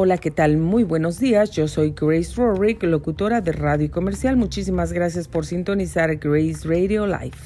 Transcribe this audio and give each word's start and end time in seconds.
Hola, 0.00 0.16
¿qué 0.16 0.30
tal? 0.30 0.58
Muy 0.58 0.84
buenos 0.84 1.18
días. 1.18 1.50
Yo 1.50 1.66
soy 1.66 1.90
Grace 1.90 2.32
Rorick, 2.36 2.84
locutora 2.84 3.40
de 3.40 3.50
radio 3.50 3.86
y 3.86 3.88
comercial. 3.88 4.36
Muchísimas 4.36 4.92
gracias 4.92 5.26
por 5.26 5.44
sintonizar 5.44 6.14
Grace 6.18 6.68
Radio 6.68 7.04
Live. 7.04 7.36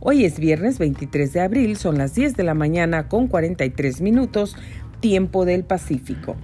Hoy 0.00 0.24
es 0.24 0.40
viernes 0.40 0.80
23 0.80 1.32
de 1.32 1.40
abril, 1.40 1.76
son 1.76 1.98
las 1.98 2.16
10 2.16 2.34
de 2.34 2.42
la 2.42 2.54
mañana 2.54 3.06
con 3.06 3.28
43 3.28 4.00
minutos, 4.00 4.56
tiempo 4.98 5.44
del 5.44 5.62
Pacífico. 5.62 6.34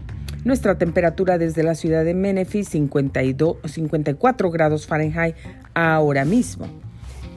Nuestra 0.45 0.79
temperatura 0.79 1.39
desde 1.39 1.65
la 1.65 1.75
ciudad 1.75 2.05
de 2.05 2.15
Memphis 2.15 2.69
52, 2.69 3.57
54 3.65 4.53
grados 4.53 4.87
Fahrenheit 4.87 5.35
ahora 5.75 6.25
mismo. 6.25 6.69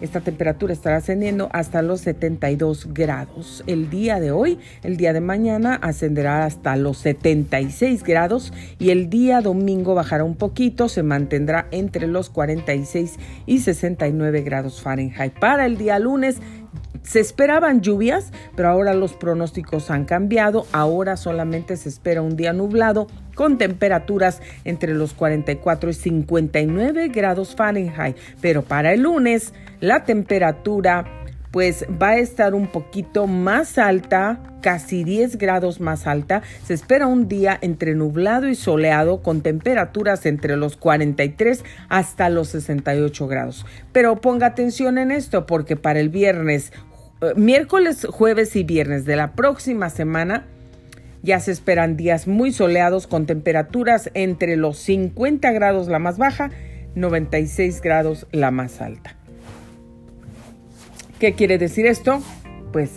Esta 0.01 0.19
temperatura 0.19 0.73
estará 0.73 0.97
ascendiendo 0.97 1.49
hasta 1.53 1.81
los 1.81 2.01
72 2.01 2.91
grados. 2.93 3.63
El 3.67 3.89
día 3.89 4.19
de 4.19 4.31
hoy, 4.31 4.59
el 4.83 4.97
día 4.97 5.13
de 5.13 5.21
mañana 5.21 5.75
ascenderá 5.75 6.45
hasta 6.45 6.75
los 6.75 6.97
76 6.97 8.03
grados 8.03 8.51
y 8.79 8.89
el 8.89 9.09
día 9.09 9.41
domingo 9.41 9.93
bajará 9.93 10.23
un 10.23 10.35
poquito, 10.35 10.89
se 10.89 11.03
mantendrá 11.03 11.67
entre 11.71 12.07
los 12.07 12.29
46 12.29 13.17
y 13.45 13.59
69 13.59 14.41
grados 14.41 14.81
Fahrenheit. 14.81 15.33
Para 15.39 15.67
el 15.67 15.77
día 15.77 15.99
lunes 15.99 16.37
se 17.03 17.19
esperaban 17.19 17.81
lluvias, 17.81 18.31
pero 18.55 18.69
ahora 18.69 18.93
los 18.93 19.13
pronósticos 19.13 19.89
han 19.89 20.05
cambiado. 20.05 20.65
Ahora 20.71 21.17
solamente 21.17 21.75
se 21.77 21.89
espera 21.89 22.21
un 22.21 22.35
día 22.37 22.53
nublado 22.53 23.07
con 23.35 23.57
temperaturas 23.57 24.41
entre 24.65 24.93
los 24.93 25.13
44 25.13 25.89
y 25.89 25.93
59 25.93 27.07
grados 27.09 27.55
Fahrenheit. 27.55 28.17
Pero 28.39 28.61
para 28.61 28.93
el 28.93 29.01
lunes 29.01 29.53
la 29.79 30.03
temperatura 30.03 31.20
pues 31.51 31.85
va 32.01 32.11
a 32.11 32.17
estar 32.17 32.55
un 32.55 32.67
poquito 32.67 33.27
más 33.27 33.77
alta, 33.77 34.39
casi 34.61 35.03
10 35.03 35.37
grados 35.37 35.81
más 35.81 36.07
alta. 36.07 36.41
Se 36.63 36.73
espera 36.73 37.07
un 37.07 37.27
día 37.27 37.57
entre 37.61 37.93
nublado 37.93 38.47
y 38.47 38.55
soleado 38.55 39.21
con 39.21 39.41
temperaturas 39.41 40.25
entre 40.25 40.55
los 40.55 40.77
43 40.77 41.63
hasta 41.89 42.29
los 42.29 42.47
68 42.49 43.27
grados. 43.27 43.65
Pero 43.91 44.21
ponga 44.21 44.47
atención 44.47 44.97
en 44.97 45.11
esto 45.11 45.45
porque 45.45 45.75
para 45.75 45.99
el 45.99 46.09
viernes, 46.09 46.71
eh, 47.21 47.33
miércoles, 47.35 48.07
jueves 48.09 48.55
y 48.55 48.63
viernes 48.63 49.03
de 49.05 49.17
la 49.17 49.33
próxima 49.33 49.89
semana, 49.89 50.45
ya 51.23 51.39
se 51.39 51.51
esperan 51.51 51.97
días 51.97 52.27
muy 52.27 52.51
soleados 52.51 53.07
con 53.07 53.25
temperaturas 53.25 54.09
entre 54.13 54.55
los 54.55 54.77
50 54.77 55.51
grados 55.51 55.87
la 55.87 55.99
más 55.99 56.17
baja, 56.17 56.49
96 56.95 57.81
grados 57.81 58.25
la 58.31 58.49
más 58.49 58.81
alta. 58.81 59.20
¿Qué 61.21 61.33
quiere 61.33 61.59
decir 61.59 61.85
esto? 61.85 62.19
Pues 62.73 62.89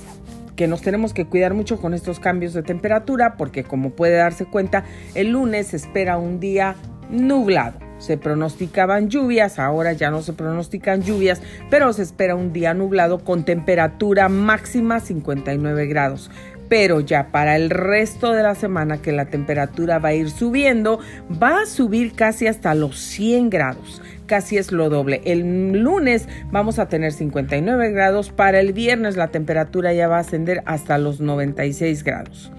que 0.56 0.66
nos 0.66 0.80
tenemos 0.80 1.12
que 1.12 1.26
cuidar 1.26 1.52
mucho 1.52 1.76
con 1.76 1.92
estos 1.92 2.20
cambios 2.20 2.54
de 2.54 2.62
temperatura 2.62 3.36
porque 3.36 3.64
como 3.64 3.90
puede 3.90 4.16
darse 4.16 4.46
cuenta, 4.46 4.84
el 5.14 5.32
lunes 5.32 5.66
se 5.66 5.76
espera 5.76 6.16
un 6.16 6.40
día 6.40 6.74
nublado. 7.10 7.78
Se 7.98 8.16
pronosticaban 8.16 9.10
lluvias, 9.10 9.58
ahora 9.58 9.92
ya 9.92 10.10
no 10.10 10.22
se 10.22 10.32
pronostican 10.32 11.02
lluvias, 11.02 11.42
pero 11.68 11.92
se 11.92 12.00
espera 12.00 12.34
un 12.34 12.54
día 12.54 12.72
nublado 12.72 13.18
con 13.18 13.44
temperatura 13.44 14.30
máxima 14.30 15.00
59 15.00 15.86
grados 15.86 16.30
pero 16.68 17.00
ya 17.00 17.30
para 17.30 17.56
el 17.56 17.70
resto 17.70 18.32
de 18.32 18.42
la 18.42 18.54
semana 18.54 19.00
que 19.00 19.12
la 19.12 19.26
temperatura 19.26 19.98
va 19.98 20.08
a 20.08 20.14
ir 20.14 20.30
subiendo, 20.30 20.98
va 21.40 21.60
a 21.60 21.66
subir 21.66 22.14
casi 22.14 22.46
hasta 22.46 22.74
los 22.74 22.98
100 22.98 23.50
grados. 23.50 24.02
Casi 24.26 24.56
es 24.56 24.72
lo 24.72 24.88
doble. 24.88 25.20
El 25.24 25.72
lunes 25.72 26.28
vamos 26.50 26.78
a 26.78 26.88
tener 26.88 27.12
59 27.12 27.90
grados. 27.92 28.30
Para 28.30 28.60
el 28.60 28.72
viernes 28.72 29.16
la 29.16 29.28
temperatura 29.28 29.92
ya 29.92 30.08
va 30.08 30.16
a 30.16 30.20
ascender 30.20 30.62
hasta 30.66 30.98
los 30.98 31.20
96 31.20 32.04
grados. 32.04 32.52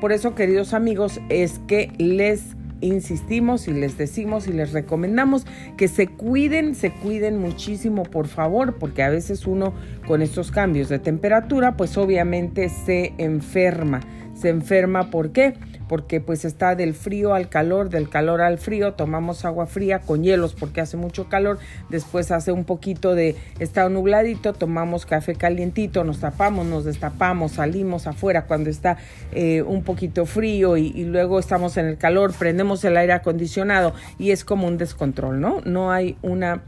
Por 0.00 0.12
eso, 0.12 0.34
queridos 0.34 0.72
amigos, 0.72 1.20
es 1.28 1.60
que 1.66 1.92
les 1.98 2.56
insistimos 2.80 3.68
y 3.68 3.72
les 3.72 3.98
decimos 3.98 4.48
y 4.48 4.52
les 4.52 4.72
recomendamos 4.72 5.46
que 5.76 5.88
se 5.88 6.08
cuiden, 6.08 6.74
se 6.74 6.90
cuiden 6.90 7.38
muchísimo, 7.38 8.04
por 8.04 8.26
favor, 8.26 8.78
porque 8.78 9.02
a 9.02 9.10
veces 9.10 9.46
uno 9.46 9.74
con 10.06 10.22
estos 10.22 10.50
cambios 10.50 10.88
de 10.88 10.98
temperatura, 10.98 11.76
pues 11.76 11.96
obviamente 11.98 12.68
se 12.68 13.12
enferma. 13.18 14.00
Se 14.34 14.48
enferma, 14.48 15.10
¿por 15.10 15.32
qué? 15.32 15.54
Porque 15.90 16.20
pues 16.20 16.44
está 16.44 16.76
del 16.76 16.94
frío 16.94 17.34
al 17.34 17.48
calor, 17.48 17.90
del 17.90 18.08
calor 18.08 18.42
al 18.42 18.58
frío, 18.58 18.92
tomamos 18.92 19.44
agua 19.44 19.66
fría 19.66 19.98
con 19.98 20.22
hielos 20.22 20.54
porque 20.54 20.80
hace 20.80 20.96
mucho 20.96 21.28
calor, 21.28 21.58
después 21.88 22.30
hace 22.30 22.52
un 22.52 22.62
poquito 22.62 23.16
de, 23.16 23.34
está 23.58 23.88
nubladito, 23.88 24.52
tomamos 24.52 25.04
café 25.04 25.34
calientito, 25.34 26.04
nos 26.04 26.20
tapamos, 26.20 26.64
nos 26.64 26.84
destapamos, 26.84 27.54
salimos 27.54 28.06
afuera 28.06 28.44
cuando 28.44 28.70
está 28.70 28.98
eh, 29.32 29.62
un 29.62 29.82
poquito 29.82 30.26
frío 30.26 30.76
y, 30.76 30.92
luego 31.06 31.40
estamos 31.40 31.76
en 31.76 31.86
el 31.86 31.98
calor, 31.98 32.34
prendemos 32.38 32.84
el 32.84 32.96
aire 32.96 33.14
acondicionado 33.14 33.92
y 34.16 34.30
es 34.30 34.44
como 34.44 34.68
un 34.68 34.78
descontrol, 34.78 35.40
¿no? 35.40 35.60
No 35.64 35.90
hay 35.90 36.16
una 36.22 36.62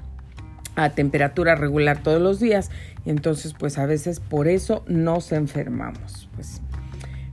temperatura 0.96 1.54
regular 1.54 2.02
todos 2.02 2.20
los 2.20 2.40
días 2.40 2.72
y 3.04 3.10
entonces 3.10 3.54
pues 3.56 3.78
a 3.78 3.86
veces 3.86 4.18
por 4.18 4.48
eso 4.48 4.82
nos 4.88 5.30
enfermamos. 5.30 6.28
Pues 6.34 6.60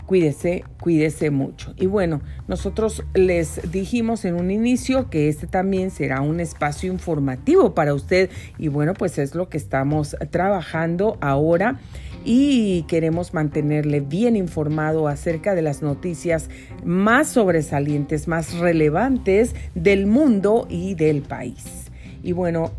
cuídese, 0.09 0.63
cuídese 0.81 1.29
mucho. 1.29 1.75
Y 1.77 1.85
bueno, 1.85 2.21
nosotros 2.47 3.03
les 3.13 3.71
dijimos 3.71 4.25
en 4.25 4.33
un 4.33 4.49
inicio 4.49 5.07
que 5.11 5.29
este 5.29 5.45
también 5.45 5.91
será 5.91 6.21
un 6.21 6.39
espacio 6.39 6.91
informativo 6.91 7.75
para 7.75 7.93
usted 7.93 8.31
y 8.57 8.69
bueno, 8.69 8.95
pues 8.95 9.19
es 9.19 9.35
lo 9.35 9.49
que 9.49 9.57
estamos 9.57 10.17
trabajando 10.31 11.19
ahora 11.21 11.79
y 12.25 12.85
queremos 12.87 13.35
mantenerle 13.35 13.99
bien 13.99 14.35
informado 14.35 15.07
acerca 15.07 15.53
de 15.53 15.61
las 15.61 15.83
noticias 15.83 16.49
más 16.83 17.27
sobresalientes, 17.27 18.27
más 18.27 18.57
relevantes 18.57 19.53
del 19.75 20.07
mundo 20.07 20.65
y 20.71 20.95
del 20.95 21.21
país. 21.21 21.91
Y 22.23 22.31
bueno, 22.31 22.71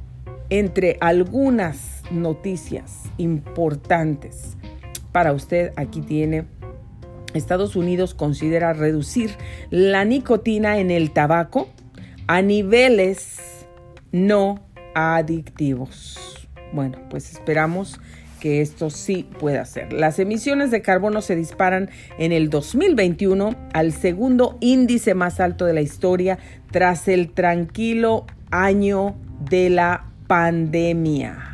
entre 0.48 0.97
algunas 1.00 2.02
noticias 2.10 3.04
importantes 3.18 4.56
para 5.12 5.32
usted, 5.32 5.72
aquí 5.76 6.00
tiene 6.00 6.44
Estados 7.34 7.76
Unidos 7.76 8.14
considera 8.14 8.72
reducir 8.72 9.30
la 9.70 10.04
nicotina 10.04 10.78
en 10.78 10.91
el 10.91 11.12
tabaco 11.12 11.68
a 12.26 12.42
niveles 12.42 13.66
no 14.12 14.64
adictivos. 14.94 16.18
Bueno, 16.72 16.98
pues 17.10 17.32
esperamos 17.32 18.00
que 18.41 18.60
esto 18.62 18.91
sí 18.91 19.28
pueda 19.38 19.64
ser. 19.64 19.92
Las 19.92 20.18
emisiones 20.18 20.70
de 20.70 20.82
carbono 20.82 21.20
se 21.20 21.36
disparan 21.36 21.91
en 22.18 22.32
el 22.32 22.48
2021 22.48 23.54
al 23.72 23.92
segundo 23.92 24.56
índice 24.60 25.14
más 25.14 25.41
alto 25.41 25.66
de 25.66 25.74
la 25.74 25.82
historia 25.82 26.38
tras 26.70 27.06
el 27.06 27.32
tranquilo 27.32 28.26
año 28.50 29.16
de 29.50 29.70
la 29.70 30.06
pandemia. 30.26 31.50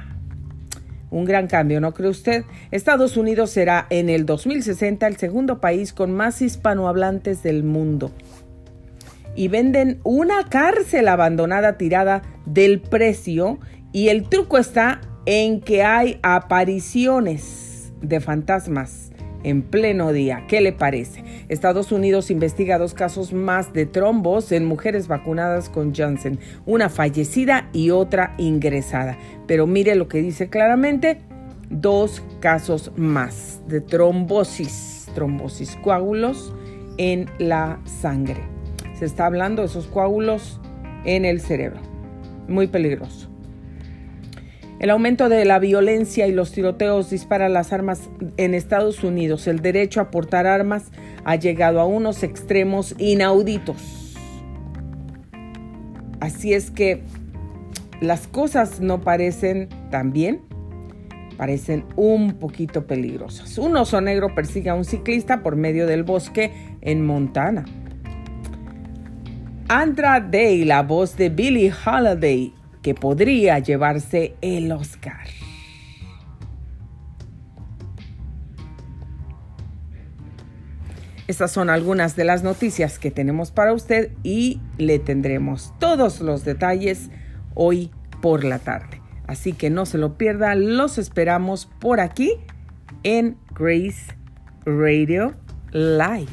Un 1.17 1.25
gran 1.25 1.47
cambio, 1.47 1.81
¿no 1.81 1.95
cree 1.95 2.11
usted? 2.11 2.45
Estados 2.71 3.17
Unidos 3.17 3.49
será 3.49 3.87
en 3.89 4.11
el 4.11 4.27
2060 4.27 5.07
el 5.07 5.17
segundo 5.17 5.63
país 5.63 5.95
con 5.95 6.13
más 6.13 6.43
hispanohablantes 6.43 7.43
del 7.43 7.65
mundo. 7.65 8.13
Y 9.35 9.49
venden 9.49 9.99
una 10.05 10.45
cárcel 10.51 11.09
abandonada 11.09 11.79
tirada 11.79 12.21
del 12.45 12.83
precio 12.83 13.59
y 13.93 14.09
el 14.09 14.29
truco 14.29 14.59
está 14.59 15.01
en 15.25 15.63
que 15.63 15.85
hay 15.85 16.21
apariciones 16.23 17.95
de 18.03 18.21
fantasmas 18.21 19.06
en 19.47 19.63
pleno 19.63 20.13
día. 20.13 20.45
¿Qué 20.49 20.61
le 20.61 20.73
parece? 20.73 21.23
Estados 21.49 21.93
Unidos 21.93 22.33
investiga 22.33 22.79
dos 22.79 22.95
casos 22.95 23.33
más 23.33 23.73
de 23.73 23.87
trombos 23.87 24.51
en 24.51 24.65
mujeres 24.65 25.07
vacunadas 25.07 25.69
con 25.71 25.95
Janssen, 25.95 26.41
una 26.67 26.89
fallecida 26.89 27.71
y 27.73 27.91
otra 27.91 28.35
ingresada. 28.39 29.17
Pero 29.47 29.69
mire 29.69 29.95
lo 29.95 30.09
que 30.09 30.19
dice 30.19 30.49
claramente, 30.49 31.21
dos 31.71 32.25
casos 32.41 32.91
más 32.97 33.63
de 33.69 33.81
trombosis, 33.81 35.09
trombosis, 35.15 35.77
coágulos 35.77 36.53
en 36.99 37.31
la 37.39 37.81
sangre. 37.85 38.43
Se 38.99 39.05
está 39.05 39.27
hablando 39.27 39.63
de 39.63 39.69
esos 39.69 39.87
coágulos 39.87 40.61
en 41.05 41.25
el 41.25 41.41
cerebro. 41.41 41.81
Muy 42.49 42.67
peligroso. 42.67 43.31
El 44.79 44.91
aumento 44.91 45.31
de 45.31 45.45
la 45.47 45.59
violencia 45.59 46.27
y 46.27 46.33
los 46.33 46.53
tiroteos 46.53 47.09
dispara 47.09 47.49
las 47.49 47.73
armas 47.73 48.11
en 48.37 48.53
Estados 48.53 49.03
Unidos. 49.05 49.47
El 49.47 49.61
derecho 49.61 50.03
a 50.03 50.11
portar 50.11 50.47
armas 50.47 50.91
ha 51.25 51.37
llegado 51.37 51.81
a 51.81 51.87
unos 51.87 52.23
extremos 52.23 52.95
inauditos. 52.99 54.15
Así 56.21 56.53
es 56.53 56.71
que 56.71 57.03
las 58.03 58.27
cosas 58.27 58.81
no 58.81 59.01
parecen 59.01 59.71
tan 59.91 60.13
bien, 60.13 60.43
parecen 61.39 61.87
un 61.97 62.35
poquito 62.35 62.87
peligrosas. 62.87 63.57
Un 63.57 63.77
oso 63.79 64.03
negro 64.03 64.35
persigue 64.35 64.69
a 64.69 64.75
un 64.75 64.85
ciclista 64.85 65.43
por 65.43 65.57
medio 65.57 65.87
del 65.87 66.03
bosque 66.03 66.53
en 66.83 67.05
Montana. 67.05 67.65
Andra 69.69 70.21
Day, 70.21 70.65
la 70.65 70.83
voz 70.83 71.17
de 71.17 71.31
Billie 71.31 71.73
Holiday, 71.73 72.53
que 72.87 72.95
podría 72.95 73.59
llevarse 73.59 74.37
el 74.43 74.71
Oscar. 74.71 75.27
Estas 81.27 81.51
son 81.51 81.69
algunas 81.69 82.15
de 82.15 82.23
las 82.23 82.45
noticias 82.45 83.01
que 83.01 83.11
tenemos 83.11 83.51
para 83.51 83.73
usted 83.73 84.13
y 84.23 84.61
le 84.79 85.01
tendremos 85.01 85.75
todos 85.81 86.21
los 86.21 86.45
detalles 86.45 87.11
hoy 87.57 87.91
por 88.23 88.45
la 88.45 88.61
tarde. 88.61 89.03
Así 89.27 89.53
que 89.53 89.69
no 89.69 89.85
se 89.85 89.99
lo 89.99 90.17
pierda, 90.17 90.55
los 90.55 90.97
esperamos 90.97 91.67
por 91.81 91.99
aquí 91.99 92.35
en 93.03 93.37
Grace 93.53 94.15
Radio 94.65 95.35
Live. 95.73 96.31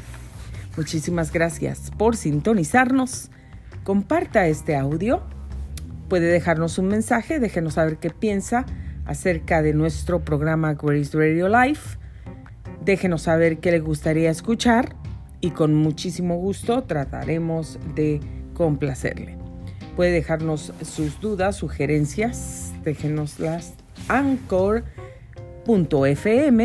Muchísimas 0.78 1.34
gracias 1.34 1.90
por 1.98 2.16
sintonizarnos. 2.16 3.32
Comparta 3.84 4.46
este 4.46 4.76
audio. 4.76 5.24
Puede 6.14 6.28
dejarnos 6.28 6.78
un 6.78 6.90
mensaje, 6.90 7.40
déjenos 7.40 7.74
saber 7.74 7.98
qué 7.98 8.12
piensa 8.12 8.68
acerca 9.08 9.64
de 9.64 9.74
nuestro 9.74 10.24
programa 10.24 10.76
Grace 10.76 11.18
Radio 11.18 11.50
Live 11.50 11.80
Déjenos 12.86 13.24
saber 13.24 13.58
qué 13.58 13.72
le 13.72 13.80
gustaría 13.80 14.30
escuchar 14.30 14.96
y 15.42 15.50
con 15.50 15.74
muchísimo 15.74 16.38
gusto 16.38 16.84
trataremos 16.84 17.80
de 17.96 18.20
complacerle. 18.54 19.40
Puede 19.96 20.12
dejarnos 20.12 20.72
sus 20.84 21.20
dudas, 21.20 21.56
sugerencias, 21.56 22.74
déjenoslas 22.84 23.74
anchor.fm 24.08 24.84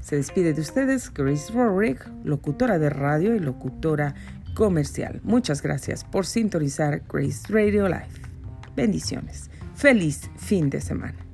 Se 0.00 0.14
despide 0.14 0.54
de 0.54 0.60
ustedes 0.60 1.12
Grace 1.12 1.52
Rorick, 1.52 2.08
locutora 2.22 2.78
de 2.78 2.90
radio 2.90 3.34
y 3.34 3.40
locutora 3.40 4.14
comercial. 4.54 5.20
Muchas 5.24 5.62
gracias 5.62 6.04
por 6.04 6.24
sintonizar 6.24 7.02
Grace 7.12 7.52
Radio 7.52 7.88
Live. 7.88 8.22
Bendiciones. 8.76 9.50
Feliz 9.74 10.30
fin 10.36 10.70
de 10.70 10.80
semana. 10.80 11.27